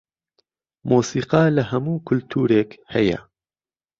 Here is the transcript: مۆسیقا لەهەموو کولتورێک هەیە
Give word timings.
مۆسیقا 0.89 1.41
لەهەموو 1.57 2.03
کولتورێک 2.07 2.71
هەیە 2.93 3.19